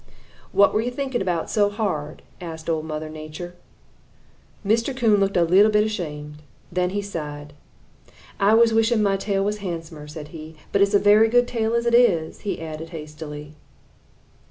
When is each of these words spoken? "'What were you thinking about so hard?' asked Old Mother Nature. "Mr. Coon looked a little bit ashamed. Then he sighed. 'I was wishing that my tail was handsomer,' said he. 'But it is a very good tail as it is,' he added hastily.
"'What 0.51 0.73
were 0.73 0.81
you 0.81 0.89
thinking 0.89 1.21
about 1.21 1.47
so 1.51 1.69
hard?' 1.69 2.23
asked 2.41 2.67
Old 2.71 2.85
Mother 2.85 3.07
Nature. 3.07 3.53
"Mr. 4.65 4.97
Coon 4.97 5.19
looked 5.19 5.37
a 5.37 5.43
little 5.43 5.69
bit 5.69 5.83
ashamed. 5.83 6.41
Then 6.71 6.89
he 6.89 7.03
sighed. 7.03 7.53
'I 8.39 8.53
was 8.55 8.73
wishing 8.73 8.97
that 9.03 9.09
my 9.11 9.17
tail 9.17 9.45
was 9.45 9.57
handsomer,' 9.59 10.07
said 10.07 10.29
he. 10.29 10.55
'But 10.71 10.81
it 10.81 10.87
is 10.87 10.95
a 10.95 10.97
very 10.97 11.27
good 11.29 11.47
tail 11.47 11.75
as 11.75 11.85
it 11.85 11.93
is,' 11.93 12.39
he 12.39 12.59
added 12.59 12.89
hastily. 12.89 13.53